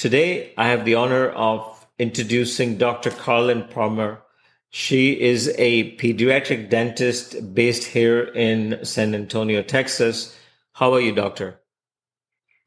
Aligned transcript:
Today, 0.00 0.54
I 0.56 0.68
have 0.68 0.86
the 0.86 0.94
honor 0.94 1.28
of 1.28 1.86
introducing 1.98 2.78
Dr. 2.78 3.10
Carlen 3.10 3.64
Palmer. 3.64 4.22
She 4.70 5.20
is 5.20 5.54
a 5.58 5.94
pediatric 5.98 6.70
dentist 6.70 7.54
based 7.54 7.84
here 7.84 8.22
in 8.22 8.82
San 8.82 9.14
Antonio, 9.14 9.60
Texas. 9.60 10.34
How 10.72 10.94
are 10.94 11.02
you, 11.02 11.14
doctor? 11.14 11.60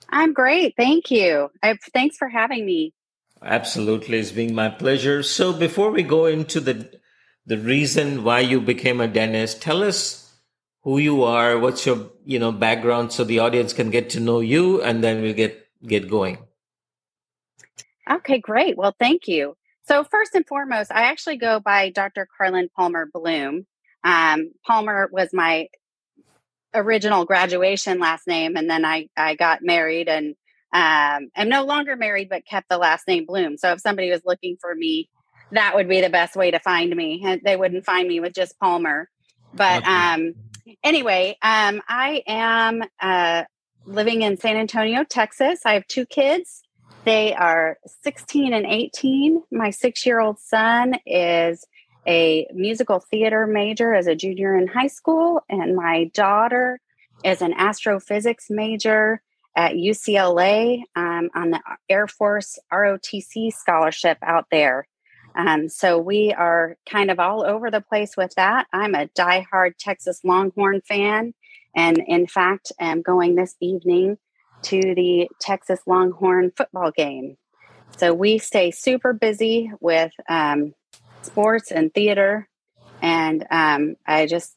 I'm 0.09 0.31
great. 0.31 0.75
Thank 0.77 1.09
you. 1.09 1.49
I, 1.63 1.75
thanks 1.91 2.17
for 2.17 2.27
having 2.27 2.67
me. 2.67 2.93
Absolutely. 3.41 4.19
It's 4.19 4.31
been 4.31 4.53
my 4.53 4.69
pleasure. 4.69 5.23
So 5.23 5.53
before 5.53 5.89
we 5.89 6.03
go 6.03 6.27
into 6.27 6.59
the 6.59 6.87
the 7.47 7.57
reason 7.57 8.23
why 8.23 8.41
you 8.41 8.61
became 8.61 9.01
a 9.01 9.07
dentist, 9.07 9.59
tell 9.59 9.81
us 9.81 10.31
who 10.81 10.99
you 10.99 11.23
are, 11.23 11.57
what's 11.57 11.83
your, 11.83 12.11
you 12.25 12.37
know, 12.37 12.51
background 12.51 13.11
so 13.11 13.23
the 13.23 13.39
audience 13.39 13.73
can 13.73 13.89
get 13.89 14.11
to 14.11 14.19
know 14.19 14.39
you 14.39 14.83
and 14.83 15.03
then 15.03 15.23
we'll 15.23 15.33
get 15.33 15.67
get 15.81 16.07
going. 16.07 16.37
Okay, 18.09 18.39
great. 18.39 18.77
Well, 18.77 18.95
thank 18.99 19.27
you. 19.27 19.55
So, 19.85 20.03
first 20.03 20.35
and 20.35 20.45
foremost, 20.45 20.91
I 20.91 21.03
actually 21.03 21.37
go 21.37 21.59
by 21.59 21.89
Dr. 21.89 22.27
Carlen 22.37 22.69
Palmer 22.75 23.07
Blume. 23.13 23.65
Um, 24.03 24.51
Palmer 24.65 25.09
was 25.11 25.29
my 25.33 25.67
original 26.73 27.25
graduation 27.25 27.99
last 27.99 28.27
name, 28.27 28.55
and 28.55 28.69
then 28.69 28.85
I, 28.85 29.07
I 29.15 29.35
got 29.35 29.59
married 29.61 30.09
and 30.09 30.35
um, 30.73 31.29
am 31.35 31.49
no 31.49 31.63
longer 31.65 31.95
married, 31.95 32.29
but 32.29 32.45
kept 32.45 32.69
the 32.69 32.77
last 32.77 33.07
name 33.07 33.25
Blume. 33.25 33.57
So, 33.57 33.71
if 33.73 33.81
somebody 33.81 34.09
was 34.09 34.21
looking 34.25 34.57
for 34.59 34.73
me, 34.73 35.09
that 35.51 35.75
would 35.75 35.87
be 35.87 36.01
the 36.01 36.09
best 36.09 36.35
way 36.35 36.51
to 36.51 36.59
find 36.59 36.93
me. 36.95 37.39
They 37.43 37.55
wouldn't 37.55 37.85
find 37.85 38.07
me 38.07 38.19
with 38.19 38.33
just 38.33 38.59
Palmer. 38.59 39.09
But 39.53 39.85
um, 39.85 40.33
anyway, 40.83 41.37
um, 41.41 41.81
I 41.87 42.23
am 42.27 42.83
uh, 42.99 43.43
living 43.85 44.23
in 44.23 44.37
San 44.37 44.57
Antonio, 44.57 45.03
Texas. 45.03 45.61
I 45.65 45.73
have 45.73 45.87
two 45.87 46.05
kids. 46.05 46.62
They 47.05 47.33
are 47.33 47.77
16 48.03 48.53
and 48.53 48.65
18. 48.65 49.43
My 49.51 49.71
six 49.71 50.05
year 50.05 50.21
old 50.21 50.39
son 50.39 50.95
is 51.05 51.65
a 52.07 52.47
musical 52.53 52.99
theater 52.99 53.45
major 53.45 53.93
as 53.93 54.07
a 54.07 54.15
junior 54.15 54.57
in 54.57 54.67
high 54.67 54.87
school, 54.87 55.41
and 55.49 55.75
my 55.75 56.05
daughter 56.13 56.79
is 57.23 57.41
an 57.41 57.53
astrophysics 57.53 58.47
major 58.49 59.21
at 59.55 59.73
UCLA 59.73 60.83
um, 60.95 61.29
on 61.35 61.51
the 61.51 61.61
Air 61.89 62.07
Force 62.07 62.57
ROTC 62.71 63.51
scholarship 63.51 64.17
out 64.21 64.45
there. 64.49 64.87
Um, 65.35 65.67
so 65.67 65.97
we 65.97 66.31
are 66.31 66.77
kind 66.89 67.11
of 67.11 67.19
all 67.19 67.45
over 67.45 67.69
the 67.69 67.81
place 67.81 68.15
with 68.15 68.33
that. 68.35 68.67
I'm 68.71 68.95
a 68.95 69.07
diehard 69.07 69.73
Texas 69.77 70.21
Longhorn 70.23 70.81
fan, 70.87 71.33
and 71.75 72.01
in 72.07 72.27
fact, 72.27 72.71
am 72.79 73.01
going 73.01 73.35
this 73.35 73.55
evening 73.59 74.17
to 74.63 74.79
the 74.95 75.29
Texas 75.39 75.79
Longhorn 75.85 76.51
football 76.55 76.91
game. 76.91 77.37
So 77.97 78.13
we 78.13 78.37
stay 78.39 78.71
super 78.71 79.13
busy 79.13 79.71
with 79.79 80.11
um, 80.27 80.73
sports 81.21 81.71
and 81.71 81.93
theater. 81.93 82.47
And 83.01 83.45
um, 83.51 83.95
I 84.07 84.25
just, 84.25 84.55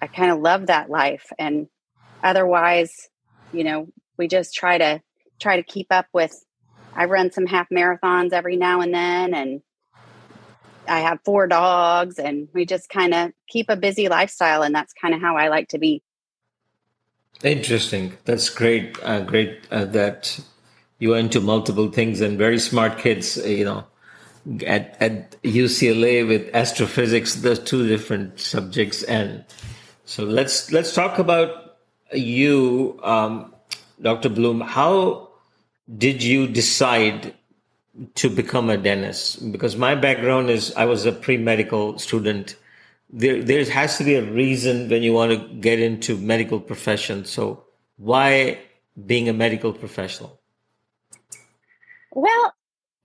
I 0.00 0.06
kind 0.06 0.30
of 0.30 0.38
love 0.40 0.66
that 0.66 0.88
life. 0.88 1.30
And 1.38 1.68
otherwise, 2.22 3.08
you 3.52 3.64
know, 3.64 3.88
we 4.16 4.28
just 4.28 4.54
try 4.54 4.78
to 4.78 5.02
try 5.38 5.56
to 5.56 5.62
keep 5.62 5.88
up 5.90 6.06
with. 6.12 6.32
I 6.94 7.04
run 7.04 7.30
some 7.30 7.46
half 7.46 7.68
marathons 7.68 8.32
every 8.32 8.56
now 8.56 8.80
and 8.80 8.92
then, 8.92 9.34
and 9.34 9.62
I 10.88 11.00
have 11.00 11.20
four 11.24 11.46
dogs, 11.46 12.18
and 12.18 12.48
we 12.52 12.64
just 12.64 12.88
kind 12.88 13.14
of 13.14 13.32
keep 13.46 13.66
a 13.68 13.76
busy 13.76 14.08
lifestyle. 14.08 14.62
And 14.62 14.74
that's 14.74 14.94
kind 14.94 15.14
of 15.14 15.20
how 15.20 15.36
I 15.36 15.48
like 15.48 15.68
to 15.68 15.78
be. 15.78 16.02
Interesting. 17.42 18.18
That's 18.24 18.48
great. 18.50 18.98
Uh, 19.02 19.20
great 19.20 19.60
uh, 19.70 19.84
that 19.86 20.40
you 20.98 21.14
are 21.14 21.18
into 21.18 21.40
multiple 21.40 21.90
things 21.90 22.20
and 22.20 22.36
very 22.36 22.58
smart 22.58 22.98
kids. 22.98 23.38
Uh, 23.38 23.46
you 23.46 23.64
know, 23.64 23.84
at 24.66 24.96
at 25.00 25.40
UCLA 25.42 26.26
with 26.26 26.52
astrophysics, 26.54 27.36
the 27.36 27.56
two 27.56 27.86
different 27.86 28.40
subjects, 28.40 29.04
and 29.04 29.44
so 30.04 30.24
let's 30.24 30.72
let's 30.72 30.94
talk 30.94 31.18
about 31.18 31.76
you, 32.12 32.98
um, 33.04 33.54
Dr. 34.02 34.28
Blume. 34.30 34.60
How 34.60 35.28
did 35.96 36.22
you 36.22 36.48
decide 36.48 37.34
to 38.16 38.30
become 38.30 38.68
a 38.68 38.76
dentist? 38.76 39.52
Because 39.52 39.76
my 39.76 39.94
background 39.94 40.50
is 40.50 40.74
I 40.74 40.86
was 40.86 41.06
a 41.06 41.12
pre 41.12 41.36
medical 41.36 41.98
student 42.00 42.56
there 43.10 43.42
there 43.42 43.64
has 43.64 43.98
to 43.98 44.04
be 44.04 44.14
a 44.16 44.22
reason 44.22 44.88
when 44.88 45.02
you 45.02 45.12
want 45.12 45.32
to 45.32 45.54
get 45.54 45.80
into 45.80 46.16
medical 46.16 46.60
profession. 46.60 47.24
So 47.24 47.64
why 47.96 48.58
being 49.06 49.28
a 49.28 49.32
medical 49.32 49.72
professional? 49.72 50.40
Well, 52.12 52.54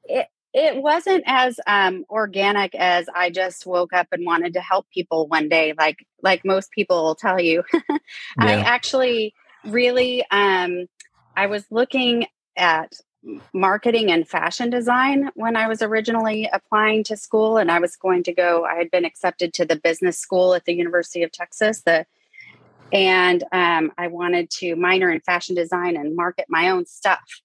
it 0.04 0.28
it 0.54 0.82
wasn't 0.82 1.24
as 1.26 1.60
um, 1.66 2.06
organic 2.10 2.76
as 2.76 3.08
I 3.14 3.30
just 3.30 3.66
woke 3.66 3.94
up 3.94 4.08
and 4.12 4.26
wanted 4.26 4.54
to 4.54 4.62
help 4.62 4.88
people 4.94 5.28
one 5.28 5.50
day, 5.50 5.74
like 5.78 6.06
like 6.22 6.44
most 6.44 6.72
people 6.72 7.04
will 7.04 7.16
tell 7.16 7.40
you. 7.40 7.64
yeah. 7.74 7.98
I 8.38 8.54
actually 8.54 9.34
really 9.66 10.24
um, 10.32 10.88
I 11.36 11.48
was 11.48 11.66
looking 11.72 12.28
at 12.56 12.94
marketing 13.54 14.12
and 14.12 14.28
fashion 14.28 14.70
design 14.70 15.30
when 15.36 15.56
I 15.56 15.68
was 15.68 15.82
originally 15.82 16.50
applying 16.52 17.04
to 17.06 17.18
school, 17.18 17.58
and 17.58 17.72
I 17.72 17.80
was 17.80 17.96
going 17.96 18.24
to 18.24 18.34
go. 18.34 18.66
I 18.66 18.76
had 18.76 18.92
been 18.92 19.06
accepted 19.06 19.54
to 19.56 19.66
the 19.66 19.76
business 19.76 20.18
school 20.18 20.54
at 20.54 20.66
the 20.66 20.74
University 20.74 21.24
of 21.24 21.32
Texas. 21.32 21.82
The 21.82 22.06
and 22.92 23.44
um, 23.52 23.92
I 23.98 24.08
wanted 24.08 24.52
to 24.60 24.76
minor 24.76 25.10
in 25.10 25.20
fashion 25.22 25.56
design 25.56 25.98
and 25.98 26.16
market 26.16 26.46
my 26.48 26.70
own 26.70 26.86
stuff. 26.86 27.42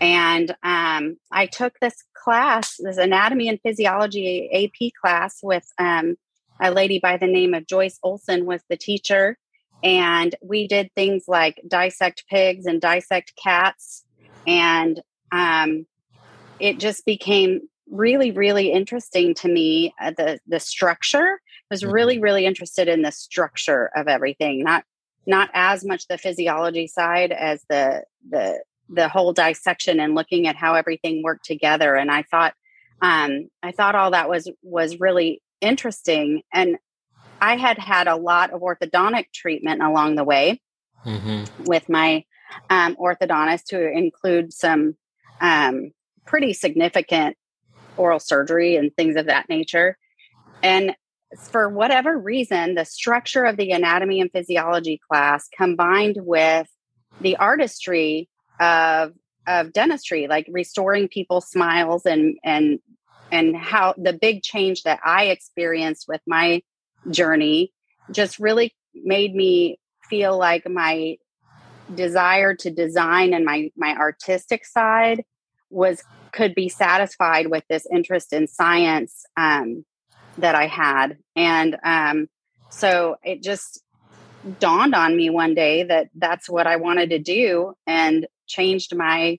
And 0.00 0.56
um, 0.64 1.18
I 1.30 1.46
took 1.46 1.78
this 1.78 2.02
class, 2.14 2.76
this 2.78 2.98
anatomy 2.98 3.48
and 3.48 3.60
physiology 3.60 4.50
AP 4.52 4.92
class, 5.00 5.38
with 5.42 5.70
um, 5.78 6.16
a 6.60 6.72
lady 6.72 6.98
by 6.98 7.16
the 7.16 7.26
name 7.26 7.54
of 7.54 7.66
Joyce 7.66 7.98
Olson 8.02 8.44
was 8.44 8.62
the 8.68 8.76
teacher, 8.76 9.38
and 9.82 10.34
we 10.42 10.66
did 10.66 10.90
things 10.94 11.24
like 11.28 11.62
dissect 11.68 12.24
pigs 12.28 12.66
and 12.66 12.80
dissect 12.80 13.34
cats 13.42 14.04
and 14.46 15.00
um, 15.32 15.86
it 16.60 16.78
just 16.78 17.04
became 17.04 17.60
really 17.90 18.30
really 18.30 18.70
interesting 18.70 19.34
to 19.34 19.48
me 19.48 19.94
uh, 20.00 20.12
the 20.16 20.38
the 20.46 20.60
structure 20.60 21.40
was 21.70 21.82
mm-hmm. 21.82 21.92
really 21.92 22.18
really 22.18 22.44
interested 22.44 22.86
in 22.86 23.02
the 23.02 23.12
structure 23.12 23.90
of 23.96 24.08
everything 24.08 24.62
not 24.62 24.84
not 25.26 25.48
as 25.54 25.84
much 25.84 26.06
the 26.06 26.18
physiology 26.18 26.86
side 26.86 27.32
as 27.32 27.64
the 27.70 28.02
the 28.28 28.62
the 28.90 29.08
whole 29.08 29.32
dissection 29.32 30.00
and 30.00 30.14
looking 30.14 30.46
at 30.46 30.56
how 30.56 30.74
everything 30.74 31.22
worked 31.22 31.46
together 31.46 31.94
and 31.94 32.10
i 32.10 32.22
thought 32.22 32.52
um 33.00 33.48
i 33.62 33.72
thought 33.72 33.94
all 33.94 34.10
that 34.10 34.28
was 34.28 34.50
was 34.62 35.00
really 35.00 35.40
interesting 35.62 36.42
and 36.52 36.76
i 37.40 37.56
had 37.56 37.78
had 37.78 38.06
a 38.06 38.16
lot 38.16 38.50
of 38.50 38.60
orthodontic 38.60 39.26
treatment 39.32 39.82
along 39.82 40.14
the 40.14 40.24
way 40.24 40.60
mm-hmm. 41.06 41.64
with 41.64 41.88
my 41.88 42.24
um, 42.70 42.96
orthodontist 42.96 43.64
to 43.64 43.90
include 43.90 44.52
some 44.52 44.96
um, 45.40 45.92
pretty 46.26 46.52
significant 46.52 47.36
oral 47.96 48.20
surgery 48.20 48.76
and 48.76 48.94
things 48.94 49.16
of 49.16 49.26
that 49.26 49.48
nature. 49.48 49.96
And 50.62 50.94
for 51.50 51.68
whatever 51.68 52.16
reason, 52.16 52.74
the 52.74 52.84
structure 52.84 53.44
of 53.44 53.56
the 53.56 53.72
anatomy 53.72 54.20
and 54.20 54.30
physiology 54.30 55.00
class 55.10 55.48
combined 55.56 56.16
with 56.18 56.68
the 57.20 57.36
artistry 57.36 58.28
of 58.60 59.12
of 59.46 59.72
dentistry, 59.72 60.26
like 60.28 60.46
restoring 60.50 61.08
people's 61.08 61.48
smiles 61.48 62.04
and 62.06 62.36
and 62.44 62.78
and 63.30 63.56
how 63.56 63.94
the 63.96 64.12
big 64.12 64.42
change 64.42 64.82
that 64.82 65.00
I 65.04 65.26
experienced 65.26 66.06
with 66.08 66.20
my 66.26 66.62
journey 67.10 67.72
just 68.10 68.38
really 68.38 68.74
made 68.94 69.34
me 69.34 69.78
feel 70.08 70.38
like 70.38 70.68
my 70.68 71.16
desire 71.94 72.54
to 72.54 72.70
design 72.70 73.32
and 73.34 73.44
my 73.44 73.70
my 73.76 73.94
artistic 73.96 74.64
side 74.64 75.24
was 75.70 76.02
could 76.32 76.54
be 76.54 76.68
satisfied 76.68 77.48
with 77.48 77.64
this 77.68 77.86
interest 77.92 78.32
in 78.32 78.46
science 78.46 79.24
um, 79.36 79.84
that 80.36 80.54
I 80.54 80.66
had, 80.66 81.18
and 81.34 81.76
um, 81.82 82.28
so 82.70 83.16
it 83.24 83.42
just 83.42 83.82
dawned 84.60 84.94
on 84.94 85.16
me 85.16 85.30
one 85.30 85.54
day 85.54 85.82
that 85.82 86.08
that's 86.14 86.48
what 86.48 86.66
I 86.66 86.76
wanted 86.76 87.10
to 87.10 87.18
do 87.18 87.74
and 87.86 88.26
changed 88.46 88.94
my 88.94 89.38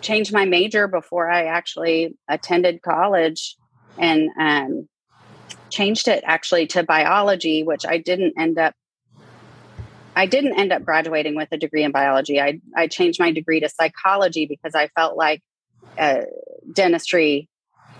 changed 0.00 0.32
my 0.32 0.44
major 0.44 0.88
before 0.88 1.30
I 1.30 1.44
actually 1.44 2.16
attended 2.28 2.82
college 2.82 3.56
and 3.98 4.30
um, 4.38 4.88
changed 5.70 6.08
it 6.08 6.22
actually 6.26 6.66
to 6.68 6.82
biology, 6.82 7.62
which 7.62 7.84
I 7.86 7.98
didn't 7.98 8.34
end 8.38 8.58
up. 8.58 8.74
I 10.20 10.26
didn't 10.26 10.58
end 10.58 10.70
up 10.70 10.84
graduating 10.84 11.34
with 11.34 11.48
a 11.50 11.56
degree 11.56 11.82
in 11.82 11.92
biology. 11.92 12.38
I 12.38 12.60
I 12.76 12.88
changed 12.88 13.18
my 13.18 13.32
degree 13.32 13.58
to 13.60 13.70
psychology 13.70 14.44
because 14.44 14.74
I 14.74 14.88
felt 14.88 15.16
like 15.16 15.40
uh, 15.98 16.24
dentistry. 16.74 17.48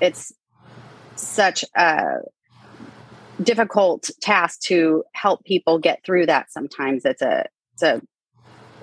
It's 0.02 0.30
such 1.16 1.64
a 1.74 2.18
difficult 3.42 4.10
task 4.20 4.60
to 4.64 5.02
help 5.14 5.44
people 5.44 5.78
get 5.78 6.04
through 6.04 6.26
that. 6.26 6.52
Sometimes 6.52 7.06
it's 7.06 7.22
a 7.22 7.46
it's 7.72 7.82
a 7.82 8.02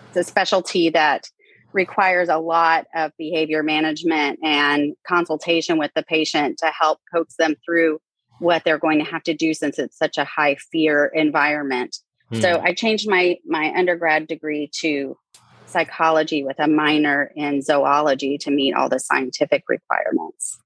it's 0.07 0.17
a 0.17 0.23
specialty 0.23 0.89
that 0.89 1.29
requires 1.73 2.29
a 2.29 2.39
lot 2.39 2.87
of 2.95 3.11
behavior 3.19 3.61
management 3.61 4.39
and 4.41 4.95
consultation 5.07 5.77
with 5.77 5.91
the 5.95 6.01
patient 6.01 6.57
to 6.57 6.71
help 6.71 6.97
coax 7.13 7.35
them 7.37 7.53
through 7.63 7.99
what 8.39 8.63
they're 8.63 8.79
going 8.79 8.97
to 8.97 9.05
have 9.05 9.21
to 9.21 9.35
do 9.35 9.53
since 9.53 9.77
it's 9.77 9.95
such 9.95 10.17
a 10.17 10.25
high 10.25 10.55
fear 10.71 11.11
environment. 11.13 11.97
Hmm. 12.29 12.41
So 12.41 12.59
I 12.59 12.73
changed 12.73 13.09
my 13.09 13.37
my 13.45 13.73
undergrad 13.75 14.27
degree 14.27 14.69
to 14.81 15.17
psychology 15.65 16.43
with 16.43 16.59
a 16.59 16.67
minor 16.67 17.31
in 17.35 17.61
zoology 17.61 18.37
to 18.39 18.51
meet 18.51 18.73
all 18.73 18.89
the 18.89 18.99
scientific 18.99 19.63
requirements. 19.67 20.59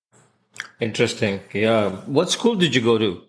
Interesting. 0.80 1.42
Yeah. 1.54 1.90
What 2.06 2.30
school 2.30 2.56
did 2.56 2.76
you 2.76 2.82
go 2.82 2.98
to? 2.98 3.22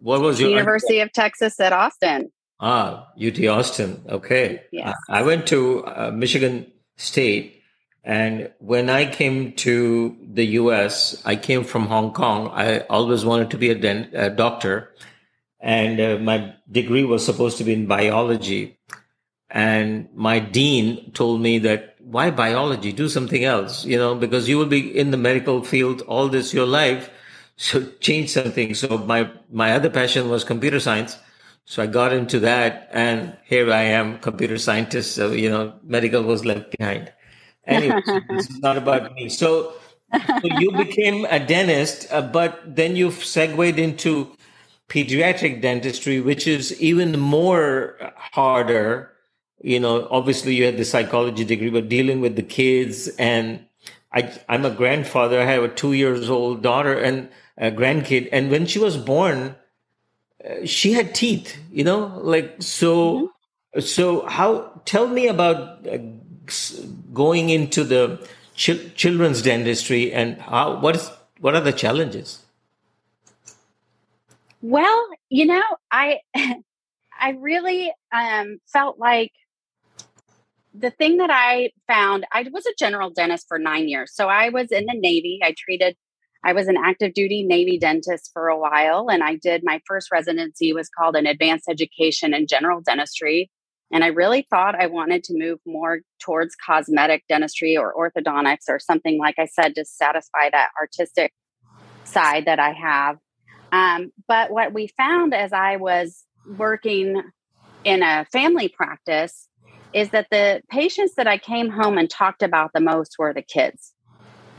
What 0.00 0.20
was 0.20 0.40
your 0.40 0.50
University 0.50 1.00
of 1.00 1.12
Texas 1.12 1.60
at 1.60 1.72
Austin? 1.72 2.32
Ah, 2.58 3.08
UT 3.16 3.38
Austin. 3.46 4.02
Okay. 4.08 4.62
Yes. 4.72 4.94
I 5.08 5.22
went 5.22 5.46
to 5.48 5.84
uh, 5.86 6.10
Michigan 6.10 6.70
State 6.96 7.60
and 8.02 8.50
when 8.58 8.88
I 8.88 9.10
came 9.10 9.52
to 9.56 10.16
the 10.22 10.46
US, 10.60 11.20
I 11.24 11.36
came 11.36 11.64
from 11.64 11.86
Hong 11.86 12.12
Kong. 12.12 12.50
I 12.52 12.80
always 12.80 13.24
wanted 13.24 13.50
to 13.50 13.58
be 13.58 13.70
a, 13.70 13.74
dent- 13.74 14.10
a 14.14 14.30
doctor. 14.30 14.94
And 15.60 16.00
uh, 16.00 16.18
my 16.18 16.54
degree 16.70 17.04
was 17.04 17.24
supposed 17.24 17.58
to 17.58 17.64
be 17.64 17.74
in 17.74 17.86
biology. 17.86 18.78
And 19.50 20.08
my 20.14 20.38
dean 20.38 21.12
told 21.12 21.40
me 21.40 21.58
that 21.58 21.90
why 22.10 22.30
biology? 22.30 22.92
Do 22.92 23.08
something 23.08 23.44
else, 23.44 23.84
you 23.84 23.96
know, 23.96 24.14
because 24.14 24.48
you 24.48 24.58
will 24.58 24.66
be 24.66 24.96
in 24.96 25.10
the 25.12 25.16
medical 25.16 25.62
field 25.62 26.02
all 26.02 26.28
this 26.28 26.52
your 26.52 26.66
life. 26.66 27.10
So 27.56 27.84
change 28.00 28.30
something. 28.30 28.74
So 28.74 28.98
my, 28.98 29.30
my 29.52 29.72
other 29.72 29.90
passion 29.90 30.28
was 30.28 30.42
computer 30.42 30.80
science. 30.80 31.18
So 31.66 31.82
I 31.82 31.86
got 31.86 32.12
into 32.12 32.40
that 32.40 32.88
and 32.92 33.36
here 33.44 33.70
I 33.72 33.82
am, 33.82 34.18
computer 34.18 34.58
scientist. 34.58 35.14
So, 35.14 35.30
you 35.30 35.50
know, 35.50 35.74
medical 35.84 36.22
was 36.22 36.44
left 36.44 36.76
behind. 36.76 37.12
Anyway, 37.64 38.02
this 38.30 38.50
is 38.50 38.58
not 38.58 38.76
about 38.76 39.12
me. 39.14 39.28
So, 39.28 39.74
so 40.12 40.48
you 40.58 40.72
became 40.72 41.26
a 41.30 41.38
dentist, 41.38 42.08
uh, 42.10 42.22
but 42.22 42.60
then 42.66 42.96
you've 42.96 43.22
segued 43.24 43.78
into 43.78 44.34
pediatric 44.90 45.62
dentistry, 45.62 46.20
which 46.20 46.46
is 46.46 46.78
even 46.80 47.18
more 47.18 47.96
harder. 48.16 49.10
You 49.62 49.80
know, 49.80 50.06
obviously 50.10 50.54
you 50.54 50.64
had 50.64 50.76
the 50.76 50.84
psychology 50.84 51.44
degree, 51.44 51.70
but 51.70 51.88
dealing 51.88 52.20
with 52.20 52.36
the 52.36 52.42
kids 52.42 53.08
and 53.18 53.64
I, 54.12 54.36
I'm 54.48 54.64
a 54.64 54.70
grandfather. 54.70 55.40
I 55.40 55.44
have 55.44 55.62
a 55.62 55.68
two 55.68 55.92
years 55.92 56.28
old 56.28 56.62
daughter 56.62 56.98
and 56.98 57.30
a 57.56 57.70
grandkid. 57.70 58.28
And 58.32 58.50
when 58.50 58.66
she 58.66 58.78
was 58.78 58.96
born, 58.96 59.54
uh, 60.44 60.66
she 60.66 60.92
had 60.92 61.14
teeth, 61.14 61.56
you 61.70 61.84
know, 61.84 62.18
like, 62.20 62.56
so, 62.60 63.30
mm-hmm. 63.74 63.80
so 63.80 64.26
how, 64.26 64.82
tell 64.84 65.06
me 65.06 65.28
about 65.28 65.86
uh, 65.86 65.98
going 67.12 67.50
into 67.50 67.84
the 67.84 68.28
ch- 68.60 68.94
children's 68.94 69.42
dentistry 69.42 70.12
and 70.12 70.40
how 70.40 70.78
what 70.80 70.96
is 70.96 71.10
what 71.40 71.54
are 71.54 71.60
the 71.60 71.72
challenges 71.72 72.44
well 74.60 75.06
you 75.28 75.46
know 75.46 75.62
i 75.90 76.18
i 76.34 77.30
really 77.38 77.92
um, 78.12 78.58
felt 78.72 78.98
like 78.98 79.32
the 80.74 80.90
thing 80.90 81.16
that 81.18 81.30
i 81.30 81.70
found 81.86 82.24
i 82.32 82.44
was 82.52 82.66
a 82.66 82.74
general 82.78 83.10
dentist 83.10 83.46
for 83.48 83.58
nine 83.58 83.88
years 83.88 84.12
so 84.14 84.28
i 84.28 84.48
was 84.48 84.70
in 84.70 84.86
the 84.86 84.94
navy 84.94 85.40
i 85.42 85.54
treated 85.58 85.96
i 86.44 86.52
was 86.52 86.68
an 86.68 86.76
active 86.76 87.12
duty 87.14 87.42
navy 87.42 87.78
dentist 87.78 88.30
for 88.32 88.48
a 88.48 88.58
while 88.58 89.08
and 89.10 89.22
i 89.22 89.34
did 89.36 89.62
my 89.64 89.80
first 89.86 90.12
residency 90.12 90.72
was 90.72 90.88
called 90.88 91.16
an 91.16 91.26
advanced 91.26 91.68
education 91.68 92.34
in 92.34 92.46
general 92.46 92.80
dentistry 92.80 93.50
and 93.92 94.04
I 94.04 94.08
really 94.08 94.46
thought 94.50 94.80
I 94.80 94.86
wanted 94.86 95.24
to 95.24 95.34
move 95.36 95.58
more 95.66 96.00
towards 96.20 96.54
cosmetic 96.54 97.24
dentistry 97.28 97.76
or 97.76 97.92
orthodontics 97.94 98.68
or 98.68 98.78
something, 98.78 99.18
like 99.18 99.34
I 99.38 99.46
said, 99.46 99.74
to 99.74 99.84
satisfy 99.84 100.50
that 100.50 100.70
artistic 100.80 101.32
side 102.04 102.44
that 102.44 102.60
I 102.60 102.72
have. 102.72 103.16
Um, 103.72 104.12
but 104.26 104.50
what 104.50 104.72
we 104.72 104.88
found 104.96 105.34
as 105.34 105.52
I 105.52 105.76
was 105.76 106.24
working 106.58 107.22
in 107.84 108.02
a 108.02 108.26
family 108.32 108.68
practice 108.68 109.48
is 109.92 110.10
that 110.10 110.28
the 110.30 110.62
patients 110.70 111.14
that 111.16 111.26
I 111.26 111.38
came 111.38 111.70
home 111.70 111.98
and 111.98 112.08
talked 112.08 112.42
about 112.42 112.72
the 112.72 112.80
most 112.80 113.16
were 113.18 113.32
the 113.32 113.42
kids. 113.42 113.92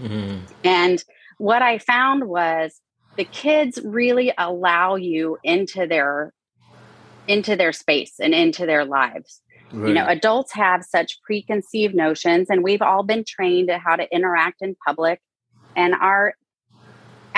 Mm-hmm. 0.02 0.46
And 0.63 1.04
what 1.38 1.62
I 1.62 1.78
found 1.78 2.25
was 2.25 2.81
the 3.18 3.24
kids 3.25 3.80
really 3.84 4.34
allow 4.38 4.96
you 4.96 5.38
into 5.44 5.88
their 5.88 6.34
into 7.28 7.56
their 7.56 7.72
space 7.72 8.16
and 8.19 8.34
into 8.34 8.66
their 8.66 8.84
lives. 8.84 9.42
Right. 9.72 9.90
You 9.90 9.94
know, 9.94 10.06
adults 10.08 10.54
have 10.54 10.84
such 10.84 11.22
preconceived 11.24 11.96
notions, 11.96 12.50
and 12.50 12.63
we've 12.63 12.81
all 12.81 13.04
been 13.04 13.24
trained 13.25 13.69
to 13.69 13.78
how 13.78 13.96
to 13.96 14.08
interact 14.13 14.58
in 14.62 14.75
public, 14.86 15.22
and 15.75 15.94
our 15.94 16.34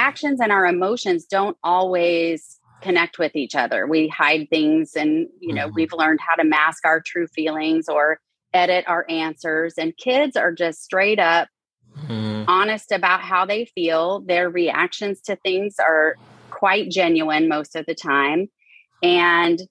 actions 0.04 0.40
and 0.42 0.52
our 0.52 0.66
emotions 0.66 1.26
don't 1.26 1.58
always 1.64 2.60
connect 2.82 3.18
with 3.18 3.36
each 3.36 3.56
other. 3.56 3.88
We 3.88 4.10
hide 4.10 4.50
things, 4.50 4.96
and 4.96 5.28
you 5.40 5.54
know, 5.54 5.68
mm-hmm. 5.68 5.76
we've 5.76 5.94
learned 5.94 6.20
how 6.22 6.36
to 6.36 6.44
mask 6.44 6.86
our 6.86 7.02
true 7.02 7.28
feelings 7.28 7.88
or 7.88 8.20
edit 8.54 8.84
our 8.88 9.06
answers. 9.10 9.76
And 9.78 9.96
kids 9.98 10.36
are 10.36 10.52
just 10.52 10.84
straight 10.84 11.20
up 11.20 11.48
mm-hmm. 11.98 12.44
honest 12.48 12.92
about 12.92 13.22
how 13.22 13.46
they 13.46 13.66
feel. 13.66 14.22
Their 14.22 14.50
reactions 14.50 15.22
to 15.22 15.38
things 15.38 15.76
are 15.80 16.16
quite 16.50 16.92
genuine 16.92 17.48
most 17.48 17.76
of 17.76 17.86
the 17.86 17.96
time. 17.96 18.50
And 19.02 19.62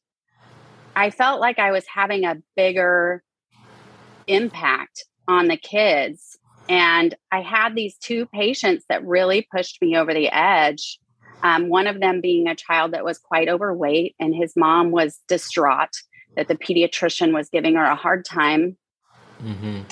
I 0.97 1.11
felt 1.11 1.41
like 1.41 1.59
I 1.59 1.71
was 1.71 1.85
having 1.87 2.25
a 2.25 2.37
bigger 2.57 3.23
impact 4.27 5.05
on 5.29 5.49
the 5.49 5.57
kids. 5.57 6.39
And 6.69 7.15
I 7.31 7.41
had 7.41 7.75
these 7.75 7.97
two 7.97 8.27
patients 8.27 8.85
that 8.89 9.05
really 9.05 9.47
pushed 9.55 9.81
me 9.83 9.97
over 9.97 10.15
the 10.15 10.29
edge. 10.29 10.99
Um, 11.43 11.69
one 11.69 11.87
of 11.87 12.01
them 12.01 12.21
being 12.21 12.47
a 12.47 12.55
child 12.55 12.93
that 12.93 13.05
was 13.05 13.19
quite 13.19 13.49
overweight, 13.49 14.15
and 14.21 14.35
his 14.35 14.55
mom 14.57 14.91
was 14.91 15.21
distraught 15.29 15.91
that 16.37 16.49
the 16.49 16.55
pediatrician 16.55 17.33
was 17.33 17.49
giving 17.49 17.75
her 17.75 17.85
a 17.85 17.97
hard 17.97 18.25
time. 18.25 18.77
Mm-hmm. 19.43 19.83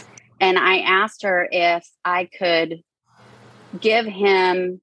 And 0.41 0.59
I 0.59 0.79
asked 0.79 1.23
her 1.23 1.49
if 1.51 1.87
I 2.05 2.29
could 2.39 2.83
give 3.79 4.07
him 4.07 4.81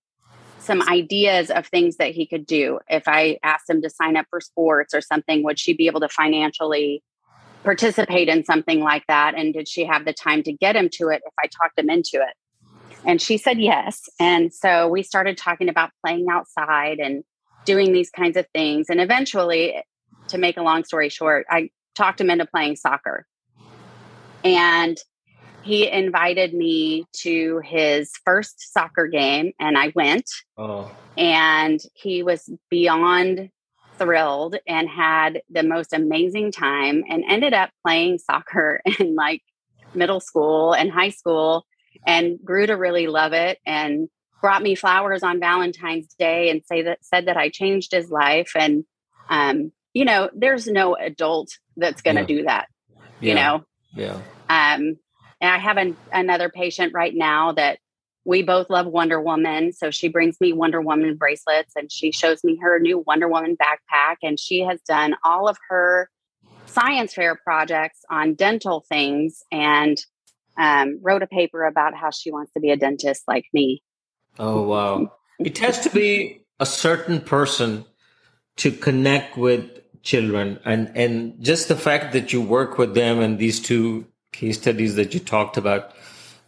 some 0.60 0.82
ideas 0.88 1.50
of 1.50 1.66
things 1.66 1.98
that 1.98 2.12
he 2.12 2.28
could 2.28 2.46
do. 2.46 2.80
If 2.90 3.08
I 3.08 3.40
asked 3.42 3.70
him 3.70 3.82
to 3.82 3.90
sign 3.90 4.18
up 4.18 4.26
for 4.30 4.42
sports 4.42 4.94
or 4.94 5.02
something, 5.02 5.44
would 5.44 5.58
she 5.58 5.74
be 5.74 5.88
able 5.88 6.02
to 6.02 6.10
financially 6.10 7.04
participate 7.68 8.30
in 8.30 8.46
something 8.46 8.80
like 8.80 9.04
that? 9.10 9.36
And 9.36 9.54
did 9.54 9.68
she 9.68 9.84
have 9.84 10.06
the 10.06 10.14
time 10.14 10.42
to 10.44 10.54
get 10.54 10.78
him 10.78 10.88
to 10.94 11.10
it 11.10 11.22
if 11.26 11.34
I 11.38 11.48
talked 11.48 11.78
him 11.78 11.90
into 11.90 12.16
it? 12.16 12.34
And 13.06 13.22
she 13.22 13.38
said 13.38 13.60
yes. 13.60 14.04
And 14.22 14.54
so 14.54 14.88
we 14.88 15.04
started 15.04 15.38
talking 15.38 15.68
about 15.68 15.90
playing 16.02 16.28
outside 16.32 17.00
and 17.00 17.26
doing 17.66 17.92
these 17.92 18.10
kinds 18.10 18.38
of 18.38 18.46
things. 18.54 18.86
And 18.90 19.02
eventually, 19.02 19.84
to 20.30 20.38
make 20.38 20.56
a 20.56 20.62
long 20.62 20.86
story 20.86 21.10
short, 21.10 21.46
I 21.50 21.70
talked 21.94 22.22
him 22.22 22.30
into 22.30 22.46
playing 22.46 22.78
soccer. 22.78 23.26
And 24.46 24.98
he 25.64 25.92
invited 25.92 26.54
me 26.54 27.06
to 27.24 27.60
his 27.66 28.14
first 28.24 28.72
soccer 28.72 29.08
game 29.08 29.52
and 29.60 29.78
I 29.78 29.92
went. 29.94 30.30
Oh. 30.58 30.90
And 31.18 31.82
he 31.96 32.24
was 32.24 32.50
beyond 32.70 33.50
thrilled 33.98 34.56
and 34.68 34.88
had 34.90 35.42
the 35.50 35.64
most 35.64 35.94
amazing 35.94 36.52
time 36.52 37.04
and 37.10 37.24
ended 37.28 37.54
up 37.54 37.70
playing 37.86 38.18
soccer 38.20 38.82
in 39.00 39.16
like 39.16 39.42
middle 39.94 40.20
school 40.20 40.74
and 40.74 40.92
high 40.92 41.10
school 41.10 41.66
and 42.06 42.40
grew 42.44 42.66
to 42.66 42.74
really 42.74 43.08
love 43.08 43.34
it 43.34 43.60
and 43.66 44.10
brought 44.42 44.62
me 44.62 44.76
flowers 44.76 45.24
on 45.24 45.40
Valentine's 45.40 46.14
Day 46.16 46.50
and 46.50 46.62
say 46.66 46.84
that 46.84 47.00
said 47.02 47.28
that 47.28 47.38
I 47.38 47.50
changed 47.50 47.92
his 47.92 48.10
life 48.12 48.52
and 48.56 48.84
um 49.30 49.72
you 49.94 50.06
know 50.06 50.30
there's 50.36 50.68
no 50.68 50.96
adult 50.96 51.50
that's 51.76 52.02
going 52.02 52.16
to 52.16 52.22
yeah. 52.22 52.28
do 52.28 52.44
that 52.44 52.68
you 53.20 53.30
yeah. 53.30 53.36
know 53.36 53.66
yeah 53.94 54.14
um 54.50 54.98
and 55.40 55.52
I 55.52 55.58
have 55.58 55.78
an, 55.78 55.96
another 56.12 56.50
patient 56.50 56.94
right 56.94 57.14
now 57.14 57.52
that 57.54 57.80
we 58.28 58.44
both 58.44 58.70
love 58.70 58.86
Wonder 58.88 59.22
Woman. 59.22 59.72
So 59.72 59.90
she 59.90 60.10
brings 60.10 60.40
me 60.42 60.52
Wonder 60.52 60.82
Woman 60.82 61.16
bracelets 61.16 61.72
and 61.78 61.90
she 61.90 62.12
shows 62.12 62.44
me 62.44 62.60
her 62.62 62.78
new 62.78 63.02
Wonder 63.08 63.30
Woman 63.30 63.56
backpack. 63.56 64.18
And 64.22 64.38
she 64.38 64.60
has 64.60 64.82
done 64.82 65.16
all 65.24 65.48
of 65.48 65.58
her 65.70 66.10
science 66.66 67.14
fair 67.14 67.36
projects 67.36 68.02
on 68.12 68.34
dental 68.34 68.84
things 68.90 69.44
and 69.50 69.98
um, 70.58 71.00
wrote 71.02 71.24
a 71.24 71.28
paper 71.28 71.64
about 71.64 71.96
how 71.96 72.12
she 72.12 72.30
wants 72.30 72.52
to 72.52 72.60
be 72.60 72.70
a 72.70 72.76
dentist 72.76 73.24
like 73.30 73.46
me. 73.54 73.82
Oh, 74.38 74.64
wow. 74.64 75.14
It 75.40 75.58
has 75.60 75.80
to 75.82 75.90
be 75.90 76.42
a 76.60 76.66
certain 76.66 77.22
person 77.22 77.86
to 78.58 78.72
connect 78.72 79.38
with 79.38 79.64
children 80.04 80.60
and 80.64 80.92
and 80.96 81.36
just 81.44 81.68
the 81.68 81.76
fact 81.76 82.14
that 82.14 82.32
you 82.32 82.42
work 82.42 82.78
with 82.78 82.94
them 82.94 83.20
and 83.20 83.40
these 83.40 83.60
two 83.60 84.06
case 84.32 84.58
studies 84.58 84.96
that 84.96 85.14
you 85.14 85.20
talked 85.20 85.58
about 85.58 85.92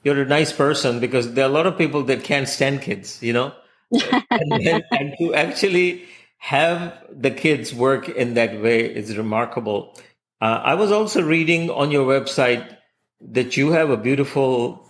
you're 0.03 0.22
a 0.22 0.25
nice 0.25 0.51
person 0.53 1.00
because 1.00 1.34
there 1.34 1.46
are 1.46 1.50
a 1.50 1.53
lot 1.53 1.68
of 1.68 1.77
people 1.77 2.03
that 2.03 2.24
can't 2.24 2.48
stand 2.48 2.82
kids 2.82 3.22
you 3.22 3.34
know? 3.34 3.53
And, 4.32 4.84
and 4.91 5.15
to 5.18 5.34
actually 5.34 6.06
have 6.38 6.94
the 7.12 7.32
kids 7.32 7.74
work 7.74 8.08
in 8.08 8.36
that 8.36 8.62
way 8.62 8.82
is 8.82 9.18
remarkable. 9.18 9.98
Uh, 10.41 10.62
i 10.63 10.74
was 10.75 10.91
also 10.91 11.22
reading 11.22 11.70
on 11.70 11.91
your 11.91 12.06
website 12.08 12.77
that 13.20 13.58
you 13.58 13.72
have 13.72 13.89
a 13.89 13.98
beautiful 13.98 14.89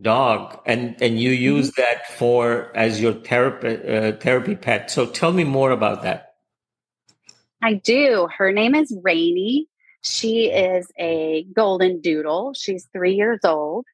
dog 0.00 0.60
and 0.66 1.00
and 1.00 1.18
you 1.18 1.30
mm-hmm. 1.30 1.56
use 1.56 1.72
that 1.72 2.06
for 2.10 2.70
as 2.74 3.00
your 3.00 3.12
therapy 3.12 3.68
uh, 3.68 4.12
therapy 4.12 4.54
pet. 4.54 4.90
So 4.90 5.06
tell 5.06 5.32
me 5.32 5.44
more 5.44 5.70
about 5.70 6.02
that. 6.02 6.34
I 7.62 7.74
do. 7.74 8.28
Her 8.36 8.52
name 8.52 8.74
is 8.74 8.94
Rainey 9.02 9.68
she 10.06 10.50
is 10.50 10.86
a 10.98 11.44
golden 11.54 12.00
doodle 12.00 12.54
she's 12.54 12.88
three 12.92 13.14
years 13.14 13.40
old 13.44 13.84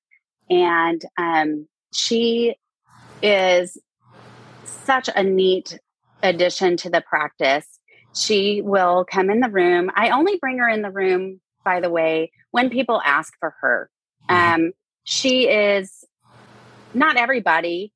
and 0.50 1.02
um, 1.18 1.66
she 1.92 2.54
is 3.22 3.78
such 4.64 5.08
a 5.14 5.22
neat 5.22 5.78
addition 6.22 6.76
to 6.76 6.90
the 6.90 7.00
practice 7.00 7.66
she 8.14 8.60
will 8.62 9.04
come 9.10 9.30
in 9.30 9.40
the 9.40 9.50
room 9.50 9.90
i 9.94 10.10
only 10.10 10.36
bring 10.40 10.58
her 10.58 10.68
in 10.68 10.82
the 10.82 10.90
room 10.90 11.40
by 11.64 11.80
the 11.80 11.90
way 11.90 12.30
when 12.50 12.70
people 12.70 13.00
ask 13.04 13.32
for 13.40 13.54
her 13.60 13.90
mm-hmm. 14.30 14.64
um, 14.64 14.72
she 15.04 15.48
is 15.48 16.04
not 16.94 17.16
everybody 17.16 17.92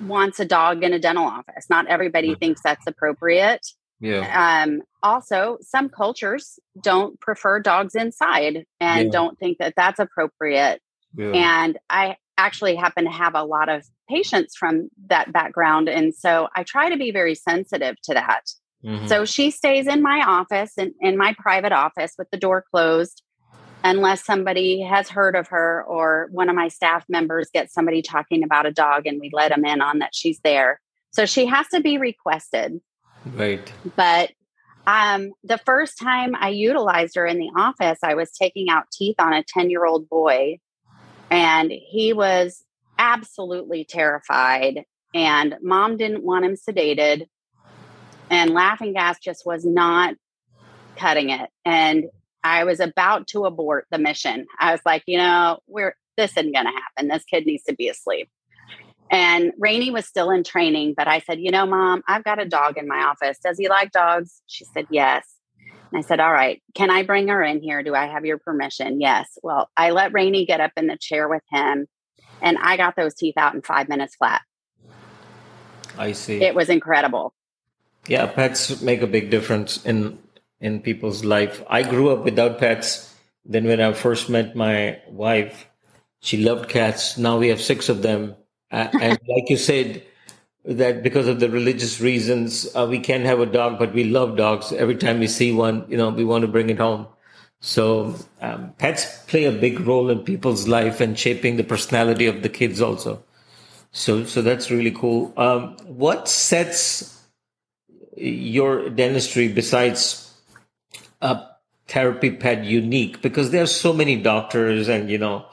wants 0.00 0.38
a 0.40 0.44
dog 0.44 0.82
in 0.82 0.92
a 0.92 0.98
dental 0.98 1.24
office. 1.24 1.68
Not 1.68 1.86
everybody 1.86 2.34
thinks 2.34 2.60
that's 2.62 2.86
appropriate. 2.86 3.66
Yeah. 4.00 4.62
Um, 4.64 4.82
also, 5.02 5.58
some 5.60 5.88
cultures 5.88 6.58
don't 6.82 7.18
prefer 7.20 7.60
dogs 7.60 7.94
inside 7.94 8.64
and 8.80 9.06
yeah. 9.06 9.10
don't 9.10 9.38
think 9.38 9.58
that 9.58 9.74
that's 9.76 9.98
appropriate. 9.98 10.80
Yeah. 11.16 11.32
And 11.32 11.78
I 11.90 12.16
actually 12.36 12.76
happen 12.76 13.04
to 13.04 13.10
have 13.10 13.34
a 13.34 13.42
lot 13.42 13.68
of 13.68 13.84
patients 14.08 14.56
from 14.56 14.88
that 15.08 15.32
background. 15.32 15.88
And 15.88 16.14
so 16.14 16.48
I 16.54 16.62
try 16.62 16.90
to 16.90 16.96
be 16.96 17.10
very 17.10 17.34
sensitive 17.34 18.00
to 18.04 18.14
that. 18.14 18.44
Mm-hmm. 18.84 19.06
So 19.08 19.24
she 19.24 19.50
stays 19.50 19.86
in 19.86 20.02
my 20.02 20.24
office 20.26 20.72
and 20.78 20.92
in, 21.00 21.10
in 21.10 21.16
my 21.16 21.34
private 21.36 21.72
office 21.72 22.14
with 22.16 22.30
the 22.30 22.38
door 22.38 22.64
closed 22.70 23.22
unless 23.84 24.24
somebody 24.24 24.80
has 24.80 25.08
heard 25.08 25.36
of 25.36 25.48
her 25.48 25.84
or 25.84 26.28
one 26.30 26.48
of 26.48 26.56
my 26.56 26.68
staff 26.68 27.04
members 27.08 27.48
gets 27.52 27.72
somebody 27.72 28.02
talking 28.02 28.42
about 28.42 28.66
a 28.66 28.72
dog 28.72 29.06
and 29.06 29.20
we 29.20 29.30
let 29.32 29.50
them 29.50 29.64
in 29.64 29.80
on 29.80 29.98
that 29.98 30.14
she's 30.14 30.40
there. 30.42 30.80
So 31.10 31.26
she 31.26 31.46
has 31.46 31.66
to 31.68 31.80
be 31.80 31.98
requested. 31.98 32.80
Right. 33.26 33.72
But 33.96 34.30
um, 34.86 35.32
the 35.44 35.58
first 35.58 35.98
time 35.98 36.34
I 36.34 36.48
utilized 36.48 37.16
her 37.16 37.26
in 37.26 37.38
the 37.38 37.50
office, 37.56 37.98
I 38.02 38.14
was 38.14 38.30
taking 38.30 38.70
out 38.70 38.90
teeth 38.90 39.16
on 39.18 39.32
a 39.32 39.44
10 39.44 39.70
year 39.70 39.84
old 39.84 40.08
boy, 40.08 40.58
and 41.30 41.70
he 41.70 42.12
was 42.12 42.64
absolutely 42.98 43.84
terrified. 43.84 44.84
And 45.14 45.56
mom 45.62 45.96
didn't 45.96 46.24
want 46.24 46.44
him 46.44 46.54
sedated, 46.54 47.26
and 48.30 48.50
laughing 48.50 48.94
gas 48.94 49.18
just 49.18 49.44
was 49.44 49.64
not 49.64 50.14
cutting 50.96 51.30
it. 51.30 51.50
And 51.64 52.06
I 52.42 52.64
was 52.64 52.80
about 52.80 53.26
to 53.28 53.44
abort 53.44 53.86
the 53.90 53.98
mission. 53.98 54.46
I 54.58 54.72
was 54.72 54.80
like, 54.86 55.02
you 55.06 55.18
know, 55.18 55.58
we're 55.66 55.94
this 56.16 56.32
isn't 56.32 56.52
going 56.52 56.66
to 56.66 56.72
happen. 56.72 57.08
This 57.08 57.24
kid 57.24 57.46
needs 57.46 57.62
to 57.64 57.74
be 57.74 57.88
asleep. 57.88 58.28
And 59.10 59.52
Rainey 59.58 59.90
was 59.90 60.06
still 60.06 60.30
in 60.30 60.44
training, 60.44 60.94
but 60.96 61.08
I 61.08 61.20
said, 61.20 61.40
you 61.40 61.50
know, 61.50 61.66
mom, 61.66 62.02
I've 62.06 62.24
got 62.24 62.40
a 62.40 62.44
dog 62.44 62.76
in 62.76 62.86
my 62.86 63.04
office. 63.04 63.38
Does 63.42 63.58
he 63.58 63.68
like 63.68 63.90
dogs? 63.92 64.42
She 64.46 64.64
said, 64.64 64.86
yes. 64.90 65.26
And 65.90 65.98
I 65.98 66.02
said, 66.02 66.20
all 66.20 66.32
right, 66.32 66.62
can 66.74 66.90
I 66.90 67.02
bring 67.02 67.28
her 67.28 67.42
in 67.42 67.62
here? 67.62 67.82
Do 67.82 67.94
I 67.94 68.06
have 68.06 68.26
your 68.26 68.38
permission? 68.38 69.00
Yes. 69.00 69.38
Well, 69.42 69.70
I 69.76 69.90
let 69.90 70.12
Rainey 70.12 70.44
get 70.44 70.60
up 70.60 70.72
in 70.76 70.86
the 70.86 70.98
chair 70.98 71.28
with 71.28 71.42
him 71.50 71.86
and 72.42 72.58
I 72.60 72.76
got 72.76 72.96
those 72.96 73.14
teeth 73.14 73.36
out 73.36 73.54
in 73.54 73.62
five 73.62 73.88
minutes 73.88 74.14
flat. 74.16 74.42
I 75.96 76.12
see. 76.12 76.42
It 76.42 76.54
was 76.54 76.68
incredible. 76.68 77.34
Yeah, 78.06 78.26
pets 78.26 78.80
make 78.80 79.02
a 79.02 79.06
big 79.06 79.30
difference 79.30 79.84
in 79.84 80.18
in 80.60 80.80
people's 80.80 81.24
life. 81.24 81.62
I 81.68 81.82
grew 81.82 82.10
up 82.10 82.24
without 82.24 82.58
pets. 82.58 83.14
Then 83.44 83.64
when 83.64 83.80
I 83.80 83.92
first 83.92 84.28
met 84.28 84.56
my 84.56 85.00
wife, 85.08 85.66
she 86.20 86.42
loved 86.42 86.68
cats. 86.68 87.16
Now 87.16 87.38
we 87.38 87.48
have 87.48 87.60
six 87.60 87.88
of 87.88 88.02
them. 88.02 88.34
Uh, 88.70 88.88
and 89.00 89.18
like 89.28 89.48
you 89.48 89.56
said, 89.56 90.02
that 90.64 91.02
because 91.02 91.26
of 91.28 91.40
the 91.40 91.48
religious 91.48 92.00
reasons, 92.00 92.68
uh, 92.76 92.86
we 92.88 92.98
can't 93.00 93.24
have 93.24 93.40
a 93.40 93.46
dog, 93.46 93.78
but 93.78 93.94
we 93.94 94.04
love 94.04 94.36
dogs. 94.36 94.72
Every 94.72 94.96
time 94.96 95.18
we 95.18 95.26
see 95.26 95.52
one, 95.52 95.86
you 95.88 95.96
know, 95.96 96.10
we 96.10 96.24
want 96.24 96.42
to 96.42 96.48
bring 96.48 96.68
it 96.68 96.78
home. 96.78 97.06
So 97.60 98.14
um, 98.40 98.72
pets 98.78 99.22
play 99.26 99.44
a 99.44 99.52
big 99.52 99.80
role 99.80 100.10
in 100.10 100.20
people's 100.20 100.68
life 100.68 101.00
and 101.00 101.18
shaping 101.18 101.56
the 101.56 101.64
personality 101.64 102.26
of 102.26 102.42
the 102.42 102.48
kids 102.48 102.80
also. 102.80 103.22
So, 103.92 104.24
so 104.24 104.42
that's 104.42 104.70
really 104.70 104.90
cool. 104.90 105.32
Um, 105.36 105.76
what 105.86 106.28
sets 106.28 107.18
your 108.16 108.90
dentistry 108.90 109.48
besides 109.48 110.34
a 111.20 111.42
therapy 111.86 112.30
pet 112.30 112.64
unique 112.64 113.22
because 113.22 113.50
there 113.50 113.62
are 113.62 113.66
so 113.66 113.92
many 113.92 114.20
doctors 114.20 114.88
and 114.88 115.10
you 115.10 115.18
know 115.18 115.46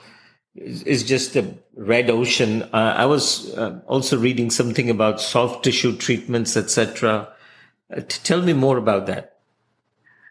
it's 0.55 1.03
just 1.03 1.35
a 1.35 1.53
red 1.75 2.09
ocean 2.09 2.63
uh, 2.63 2.93
i 2.97 3.05
was 3.05 3.53
uh, 3.55 3.79
also 3.87 4.17
reading 4.17 4.49
something 4.49 4.89
about 4.89 5.21
soft 5.21 5.63
tissue 5.63 5.95
treatments 5.95 6.55
etc 6.55 7.27
uh, 7.95 8.01
tell 8.07 8.41
me 8.41 8.53
more 8.53 8.77
about 8.77 9.05
that 9.05 9.37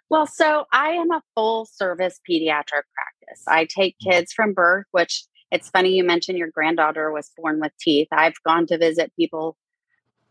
well 0.08 0.26
so 0.26 0.64
i 0.72 0.90
am 0.90 1.10
a 1.10 1.22
full 1.34 1.66
service 1.66 2.20
pediatric 2.28 2.86
practice 2.94 3.42
i 3.48 3.66
take 3.66 3.96
mm. 3.98 4.10
kids 4.10 4.32
from 4.32 4.52
birth 4.52 4.86
which 4.92 5.24
it's 5.50 5.68
funny 5.68 5.90
you 5.90 6.04
mentioned 6.04 6.38
your 6.38 6.50
granddaughter 6.50 7.12
was 7.12 7.30
born 7.36 7.60
with 7.60 7.72
teeth 7.78 8.08
i've 8.12 8.42
gone 8.44 8.66
to 8.66 8.78
visit 8.78 9.12
people 9.16 9.56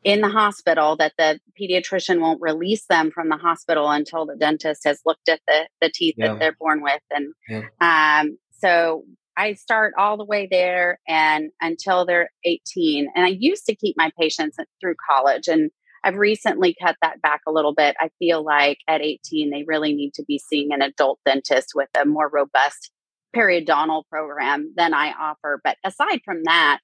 in 0.03 0.21
the 0.21 0.29
hospital 0.29 0.95
that 0.97 1.13
the 1.17 1.39
pediatrician 1.59 2.19
won't 2.19 2.41
release 2.41 2.85
them 2.87 3.11
from 3.11 3.29
the 3.29 3.37
hospital 3.37 3.89
until 3.89 4.25
the 4.25 4.35
dentist 4.35 4.83
has 4.85 4.99
looked 5.05 5.29
at 5.29 5.39
the, 5.47 5.67
the 5.81 5.89
teeth 5.89 6.15
yeah. 6.17 6.29
that 6.29 6.39
they're 6.39 6.57
born 6.59 6.81
with. 6.81 7.01
And 7.09 7.33
yeah. 7.47 8.21
um, 8.21 8.37
so 8.51 9.03
I 9.37 9.53
start 9.53 9.93
all 9.97 10.17
the 10.17 10.25
way 10.25 10.47
there 10.49 10.99
and 11.07 11.49
until 11.61 12.05
they're 12.05 12.29
18. 12.45 13.07
And 13.15 13.25
I 13.25 13.29
used 13.29 13.65
to 13.65 13.75
keep 13.75 13.95
my 13.97 14.11
patients 14.19 14.57
through 14.79 14.95
college 15.09 15.47
and 15.47 15.71
I've 16.03 16.17
recently 16.17 16.75
cut 16.81 16.97
that 17.01 17.21
back 17.21 17.41
a 17.47 17.51
little 17.51 17.73
bit. 17.73 17.95
I 17.99 18.09
feel 18.19 18.43
like 18.43 18.79
at 18.87 19.01
18, 19.01 19.49
they 19.49 19.63
really 19.65 19.93
need 19.93 20.13
to 20.15 20.23
be 20.27 20.37
seeing 20.37 20.73
an 20.73 20.81
adult 20.81 21.19
dentist 21.25 21.71
with 21.73 21.87
a 21.99 22.05
more 22.05 22.29
robust 22.29 22.91
periodontal 23.35 24.03
program 24.09 24.73
than 24.75 24.93
I 24.93 25.13
offer. 25.13 25.61
But 25.63 25.77
aside 25.83 26.19
from 26.25 26.43
that, 26.43 26.79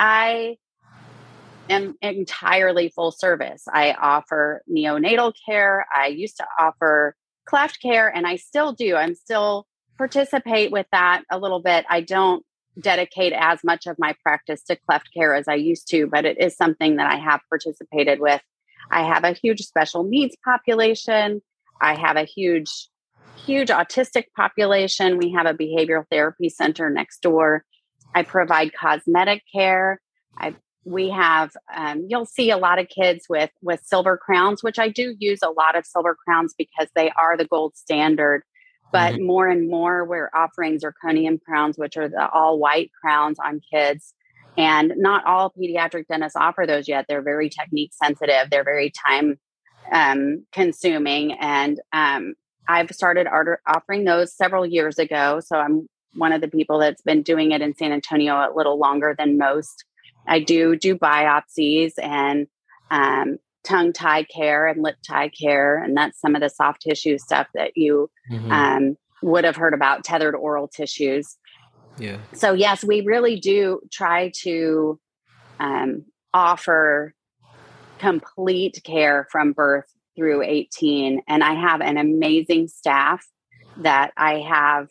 I 0.00 0.56
am 1.68 1.94
entirely 2.02 2.88
full 2.88 3.12
service. 3.12 3.62
I 3.72 3.92
offer 3.92 4.62
neonatal 4.70 5.32
care. 5.46 5.86
I 5.94 6.08
used 6.08 6.36
to 6.38 6.46
offer 6.58 7.14
cleft 7.46 7.80
care 7.80 8.08
and 8.08 8.26
I 8.26 8.36
still 8.36 8.72
do. 8.72 8.96
I'm 8.96 9.14
still 9.14 9.66
participate 10.00 10.72
with 10.72 10.86
that 10.92 11.24
a 11.30 11.38
little 11.38 11.60
bit. 11.60 11.84
I 11.90 12.00
don't 12.00 12.42
dedicate 12.80 13.34
as 13.36 13.62
much 13.62 13.86
of 13.86 13.96
my 13.98 14.14
practice 14.22 14.62
to 14.62 14.74
cleft 14.74 15.10
care 15.12 15.34
as 15.34 15.46
I 15.46 15.56
used 15.56 15.88
to, 15.90 16.06
but 16.06 16.24
it 16.24 16.40
is 16.40 16.56
something 16.56 16.96
that 16.96 17.12
I 17.12 17.16
have 17.16 17.40
participated 17.50 18.18
with. 18.18 18.40
I 18.90 19.02
have 19.02 19.24
a 19.24 19.32
huge 19.32 19.60
special 19.60 20.02
needs 20.02 20.34
population. 20.42 21.42
I 21.82 21.96
have 21.96 22.16
a 22.16 22.24
huge, 22.24 22.88
huge 23.44 23.68
autistic 23.68 24.24
population. 24.34 25.18
We 25.18 25.32
have 25.32 25.44
a 25.44 25.52
behavioral 25.52 26.06
therapy 26.10 26.48
center 26.48 26.88
next 26.88 27.20
door. 27.20 27.66
I 28.14 28.22
provide 28.22 28.72
cosmetic 28.72 29.42
care. 29.54 30.00
I 30.34 30.54
we 30.86 31.10
have 31.10 31.50
um, 31.76 32.06
you'll 32.08 32.24
see 32.24 32.50
a 32.50 32.56
lot 32.56 32.78
of 32.78 32.88
kids 32.88 33.26
with 33.28 33.50
with 33.60 33.82
silver 33.84 34.16
crowns 34.16 34.62
which 34.62 34.78
i 34.78 34.88
do 34.88 35.14
use 35.18 35.40
a 35.42 35.50
lot 35.50 35.76
of 35.76 35.84
silver 35.84 36.16
crowns 36.24 36.54
because 36.56 36.88
they 36.94 37.12
are 37.18 37.36
the 37.36 37.44
gold 37.44 37.76
standard 37.76 38.42
but 38.92 39.14
mm-hmm. 39.14 39.26
more 39.26 39.48
and 39.48 39.68
more 39.68 40.04
we're 40.04 40.30
offering 40.34 40.78
zirconium 40.78 41.40
crowns 41.42 41.76
which 41.78 41.96
are 41.96 42.08
the 42.08 42.28
all 42.30 42.58
white 42.58 42.90
crowns 43.00 43.38
on 43.44 43.60
kids. 43.72 44.14
And 44.58 44.94
not 44.96 45.24
all 45.24 45.52
pediatric 45.52 46.08
dentists 46.08 46.36
offer 46.36 46.66
those 46.66 46.88
yet. 46.88 47.06
They're 47.08 47.22
very 47.22 47.48
technique 47.48 47.92
sensitive. 47.92 48.50
They're 48.50 48.64
very 48.64 48.92
time 49.06 49.38
um, 49.92 50.44
consuming. 50.52 51.32
And 51.32 51.80
um, 51.92 52.34
i've 52.68 52.90
started 52.90 53.26
offering 53.66 54.04
those 54.04 54.36
several 54.36 54.64
years 54.66 54.98
ago. 54.98 55.40
So 55.44 55.56
i'm 55.56 55.88
one 56.14 56.32
of 56.32 56.40
the 56.40 56.48
people 56.48 56.78
that's 56.78 57.02
been 57.02 57.22
doing 57.22 57.52
it 57.52 57.62
in 57.62 57.74
San 57.74 57.92
Antonio 57.92 58.34
a 58.34 58.52
little 58.54 58.78
longer 58.78 59.14
than 59.16 59.38
most. 59.38 59.84
I 60.26 60.40
do 60.40 60.76
do 60.76 60.96
biopsies 60.96 61.92
and 62.02 62.46
um, 62.90 63.38
tongue 63.64 63.92
tie 63.92 64.24
care 64.24 64.66
and 64.66 64.82
lip 64.82 64.96
tie 65.06 65.28
care, 65.28 65.82
and 65.82 65.96
that's 65.96 66.20
some 66.20 66.34
of 66.34 66.40
the 66.40 66.48
soft 66.48 66.82
tissue 66.82 67.18
stuff 67.18 67.46
that 67.54 67.72
you 67.76 68.10
mm-hmm. 68.30 68.50
um, 68.50 68.96
would 69.22 69.44
have 69.44 69.56
heard 69.56 69.74
about 69.74 70.04
tethered 70.04 70.34
oral 70.34 70.68
tissues. 70.68 71.36
Yeah. 71.98 72.18
So 72.32 72.52
yes, 72.52 72.84
we 72.84 73.02
really 73.02 73.38
do 73.38 73.80
try 73.92 74.32
to 74.42 74.98
um, 75.58 76.04
offer 76.32 77.14
complete 77.98 78.80
care 78.84 79.28
from 79.30 79.52
birth 79.52 79.86
through 80.16 80.42
18, 80.42 81.22
and 81.28 81.44
I 81.44 81.54
have 81.54 81.80
an 81.80 81.98
amazing 81.98 82.68
staff 82.68 83.26
that 83.78 84.12
I 84.16 84.40
have 84.40 84.88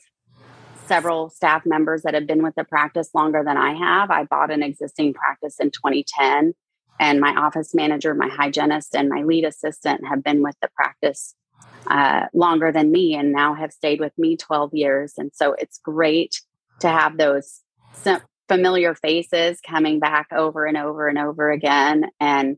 several 0.89 1.29
staff 1.29 1.65
members 1.65 2.01
that 2.01 2.15
have 2.15 2.25
been 2.25 2.41
with 2.41 2.55
the 2.55 2.63
practice 2.63 3.11
longer 3.13 3.43
than 3.45 3.57
I 3.57 3.73
have. 3.73 4.09
I 4.09 4.23
bought 4.23 4.51
an 4.51 4.63
existing 4.63 5.13
practice 5.13 5.57
in 5.59 5.69
2010, 5.69 6.53
and 6.99 7.19
my 7.19 7.33
office 7.35 7.73
manager, 7.73 8.13
my 8.13 8.27
hygienist, 8.27 8.95
and 8.95 9.09
my 9.09 9.23
lead 9.23 9.45
assistant 9.45 10.05
have 10.07 10.23
been 10.23 10.43
with 10.43 10.55
the 10.61 10.69
practice 10.75 11.35
uh, 11.87 12.25
longer 12.33 12.71
than 12.71 12.91
me 12.91 13.15
and 13.15 13.31
now 13.31 13.53
have 13.53 13.71
stayed 13.71 13.99
with 13.99 14.13
me 14.17 14.37
12 14.37 14.73
years. 14.73 15.13
And 15.17 15.31
so 15.33 15.53
it's 15.53 15.79
great 15.79 16.41
to 16.81 16.89
have 16.89 17.17
those 17.17 17.61
familiar 18.47 18.95
faces 18.95 19.59
coming 19.61 19.99
back 19.99 20.27
over 20.31 20.65
and 20.65 20.77
over 20.77 21.07
and 21.07 21.17
over 21.17 21.51
again. 21.51 22.09
And 22.19 22.57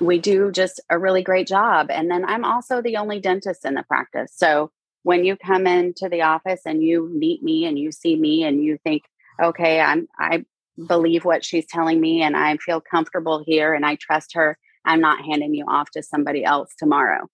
we 0.00 0.18
do 0.18 0.50
just 0.50 0.80
a 0.90 0.98
really 0.98 1.22
great 1.22 1.46
job. 1.46 1.86
And 1.90 2.10
then 2.10 2.24
I'm 2.24 2.44
also 2.44 2.82
the 2.82 2.96
only 2.96 3.20
dentist 3.20 3.64
in 3.64 3.74
the 3.74 3.84
practice. 3.84 4.32
So 4.34 4.70
when 5.04 5.24
you 5.24 5.36
come 5.36 5.66
into 5.66 6.08
the 6.08 6.22
office 6.22 6.62
and 6.66 6.82
you 6.82 7.08
meet 7.14 7.42
me 7.42 7.64
and 7.66 7.78
you 7.78 7.92
see 7.92 8.16
me 8.16 8.44
and 8.44 8.62
you 8.62 8.78
think, 8.84 9.04
okay, 9.40 9.80
I'm 9.80 10.08
I 10.18 10.44
believe 10.86 11.24
what 11.24 11.44
she's 11.44 11.66
telling 11.66 12.00
me 12.00 12.22
and 12.22 12.36
I 12.36 12.56
feel 12.56 12.80
comfortable 12.80 13.42
here 13.46 13.74
and 13.74 13.84
I 13.84 13.96
trust 13.96 14.34
her, 14.34 14.58
I'm 14.84 15.00
not 15.00 15.24
handing 15.24 15.54
you 15.54 15.64
off 15.68 15.90
to 15.92 16.02
somebody 16.02 16.44
else 16.44 16.74
tomorrow. 16.78 17.28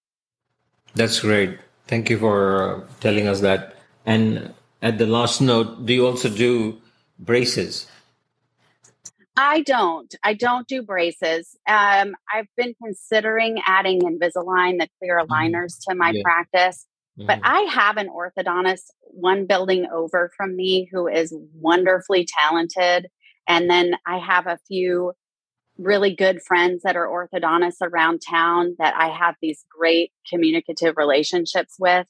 That's 0.94 1.20
great. 1.20 1.58
Thank 1.86 2.10
you 2.10 2.18
for 2.18 2.62
uh, 2.62 2.86
telling 3.00 3.26
us 3.26 3.40
that. 3.40 3.76
And 4.04 4.54
at 4.82 4.98
the 4.98 5.06
last 5.06 5.40
note, 5.40 5.86
do 5.86 5.92
you 5.94 6.06
also 6.06 6.28
do 6.28 6.80
braces? 7.18 7.86
I 9.36 9.60
don't. 9.60 10.12
I 10.24 10.34
don't 10.34 10.66
do 10.66 10.82
braces. 10.82 11.56
Um, 11.66 12.16
I've 12.32 12.48
been 12.56 12.74
considering 12.82 13.60
adding 13.64 14.00
Invisalign, 14.00 14.80
the 14.80 14.88
clear 14.98 15.20
mm-hmm. 15.20 15.32
aligners, 15.32 15.78
to 15.88 15.94
my 15.94 16.10
yeah. 16.10 16.22
practice. 16.24 16.86
But 17.16 17.40
mm-hmm. 17.40 17.46
I 17.46 17.60
have 17.72 17.96
an 17.96 18.08
orthodontist 18.08 18.90
one 19.00 19.46
building 19.46 19.86
over 19.92 20.30
from 20.36 20.54
me 20.54 20.88
who 20.92 21.08
is 21.08 21.34
wonderfully 21.54 22.26
talented. 22.26 23.08
And 23.48 23.68
then 23.68 23.94
I 24.06 24.18
have 24.18 24.46
a 24.46 24.58
few 24.68 25.12
really 25.78 26.14
good 26.14 26.42
friends 26.42 26.82
that 26.82 26.96
are 26.96 27.08
orthodontists 27.08 27.80
around 27.82 28.20
town 28.28 28.76
that 28.78 28.94
I 28.96 29.08
have 29.08 29.36
these 29.40 29.64
great 29.70 30.12
communicative 30.28 30.96
relationships 30.96 31.76
with 31.78 32.06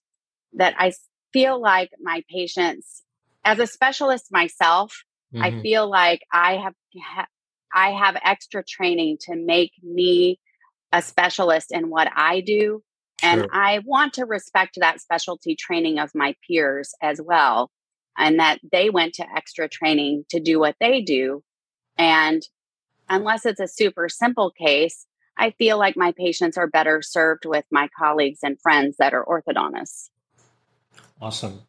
that 0.55 0.75
I 0.79 0.93
feel 1.33 1.61
like 1.61 1.91
my 2.01 2.23
patients 2.31 3.05
as 3.45 3.59
a 3.59 3.67
specialist 3.67 4.29
myself 4.31 5.05
mm-hmm. 5.35 5.45
I 5.45 5.61
feel 5.61 5.89
like 5.89 6.23
I 6.33 6.57
have 6.57 6.75
I 7.73 7.91
have 7.91 8.17
extra 8.25 8.65
training 8.65 9.19
to 9.27 9.37
make 9.37 9.73
me 9.83 10.41
a 10.91 11.03
specialist 11.03 11.71
in 11.71 11.91
what 11.91 12.09
I 12.17 12.41
do 12.41 12.83
and 13.23 13.41
sure. 13.41 13.49
I 13.53 13.81
want 13.85 14.15
to 14.15 14.25
respect 14.25 14.79
that 14.81 15.01
specialty 15.01 15.57
training 15.57 15.99
of 15.99 16.11
my 16.15 16.35
peers 16.47 16.95
as 17.03 17.21
well, 17.21 17.71
and 18.19 18.41
that 18.41 18.59
they 18.71 18.91
went 18.91 19.15
to 19.15 19.27
extra 19.35 19.69
training 19.69 20.25
to 20.31 20.41
do 20.41 20.59
what 20.59 20.77
they 20.81 21.01
do. 21.01 21.43
And 21.97 22.43
unless 23.09 23.47
it's 23.47 23.61
a 23.61 23.69
super 23.69 24.09
simple 24.09 24.51
case, 24.51 25.07
I 25.37 25.53
feel 25.53 25.79
like 25.79 25.97
my 25.97 26.13
patients 26.13 26.59
are 26.59 26.67
better 26.67 27.01
served 27.01 27.45
with 27.47 27.65
my 27.71 27.89
colleagues 27.97 28.41
and 28.43 28.61
friends 28.61 28.97
that 28.99 29.15
are 29.15 29.25
orthodontists. 29.25 30.11
Awesome. 31.23 31.63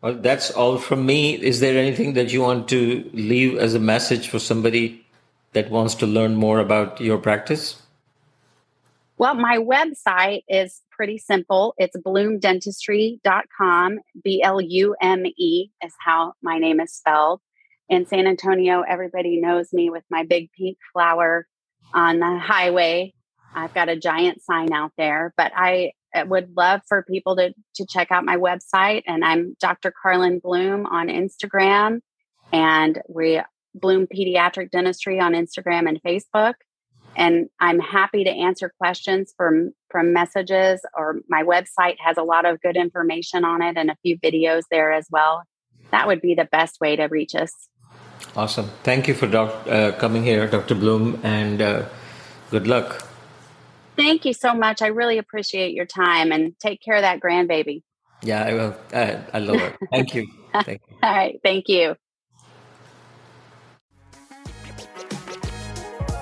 Well, 0.00 0.14
that's 0.14 0.52
all 0.52 0.78
from 0.78 1.04
me. 1.04 1.34
Is 1.34 1.58
there 1.58 1.76
anything 1.76 2.14
that 2.14 2.32
you 2.32 2.42
want 2.42 2.68
to 2.68 3.10
leave 3.12 3.58
as 3.58 3.74
a 3.74 3.80
message 3.80 4.28
for 4.28 4.38
somebody 4.38 5.04
that 5.54 5.70
wants 5.70 5.96
to 5.96 6.06
learn 6.06 6.36
more 6.36 6.60
about 6.60 7.00
your 7.00 7.18
practice? 7.18 7.82
Well, 9.18 9.34
my 9.34 9.58
website 9.58 10.44
is 10.48 10.80
pretty 10.92 11.18
simple. 11.18 11.74
It's 11.76 11.96
blumedentistry.com. 11.96 13.98
B 14.22 14.42
L 14.44 14.60
U 14.60 14.94
M 15.02 15.26
E 15.26 15.70
is 15.84 15.92
how 15.98 16.34
my 16.40 16.58
name 16.58 16.78
is 16.78 16.94
spelled. 16.94 17.40
In 17.88 18.06
San 18.06 18.28
Antonio, 18.28 18.84
everybody 18.88 19.40
knows 19.40 19.72
me 19.72 19.90
with 19.90 20.04
my 20.08 20.22
big 20.22 20.50
pink 20.56 20.78
flower 20.92 21.48
on 21.92 22.20
the 22.20 22.38
highway. 22.38 23.12
I've 23.52 23.74
got 23.74 23.88
a 23.88 23.96
giant 23.96 24.40
sign 24.42 24.72
out 24.72 24.92
there, 24.96 25.34
but 25.36 25.50
I 25.56 25.94
would 26.26 26.56
love 26.56 26.82
for 26.86 27.02
people 27.02 27.34
to, 27.36 27.52
to 27.74 27.86
check 27.86 28.12
out 28.12 28.24
my 28.24 28.36
website. 28.36 29.02
And 29.08 29.24
I'm 29.24 29.56
Dr. 29.60 29.92
Carlen 30.00 30.38
Blume 30.38 30.86
on 30.86 31.08
Instagram, 31.08 32.02
and 32.52 33.02
we 33.08 33.42
Blume 33.74 34.06
Pediatric 34.06 34.70
Dentistry 34.70 35.18
on 35.18 35.32
Instagram 35.32 35.88
and 35.88 36.00
Facebook 36.06 36.54
and 37.18 37.48
I'm 37.60 37.80
happy 37.80 38.24
to 38.24 38.30
answer 38.30 38.72
questions 38.78 39.34
from 39.36 39.72
from 39.90 40.12
messages 40.12 40.80
or 40.96 41.16
my 41.28 41.42
website 41.42 41.96
has 41.98 42.16
a 42.16 42.22
lot 42.22 42.46
of 42.46 42.60
good 42.60 42.76
information 42.76 43.44
on 43.44 43.60
it 43.60 43.76
and 43.76 43.90
a 43.90 43.96
few 44.02 44.18
videos 44.18 44.62
there 44.70 44.92
as 44.92 45.06
well. 45.10 45.42
That 45.90 46.06
would 46.06 46.20
be 46.20 46.34
the 46.34 46.44
best 46.44 46.80
way 46.80 46.96
to 46.96 47.04
reach 47.04 47.34
us. 47.34 47.52
Awesome. 48.36 48.70
Thank 48.84 49.08
you 49.08 49.14
for 49.14 49.26
doc, 49.26 49.66
uh, 49.66 49.92
coming 49.92 50.22
here, 50.22 50.46
Dr. 50.46 50.74
Blume, 50.74 51.18
and 51.22 51.60
uh, 51.60 51.86
good 52.50 52.66
luck. 52.66 53.06
Thank 53.96 54.24
you 54.24 54.32
so 54.32 54.54
much. 54.54 54.80
I 54.82 54.88
really 54.88 55.18
appreciate 55.18 55.74
your 55.74 55.86
time 55.86 56.30
and 56.30 56.54
take 56.60 56.80
care 56.80 56.96
of 56.96 57.02
that 57.02 57.20
grandbaby. 57.20 57.82
Yeah, 58.22 58.44
I 58.44 58.54
will. 58.54 58.76
Uh, 58.92 59.16
I 59.32 59.38
love 59.38 59.60
it. 59.62 59.76
Thank 59.90 60.14
you. 60.14 60.28
Thank 60.52 60.82
you. 60.88 60.96
All 61.02 61.12
right. 61.12 61.40
Thank 61.42 61.68
you. 61.68 61.96